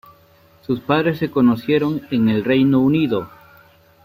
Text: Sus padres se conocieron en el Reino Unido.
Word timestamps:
Sus 0.65 0.79
padres 0.79 1.19
se 1.19 1.29
conocieron 1.29 2.01
en 2.09 2.27
el 2.27 2.43
Reino 2.43 2.79
Unido. 2.79 3.29